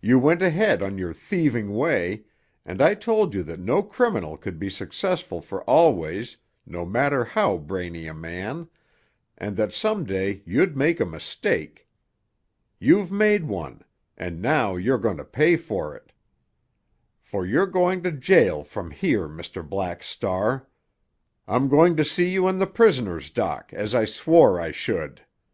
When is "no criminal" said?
3.60-4.38